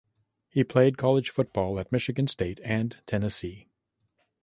[0.49, 3.69] He played college football at Michigan State and Tennessee.